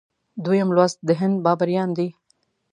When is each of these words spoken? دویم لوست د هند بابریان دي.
دویم 0.43 0.69
لوست 0.75 0.97
د 1.07 1.09
هند 1.19 1.35
بابریان 1.45 1.89
دي. 1.97 2.07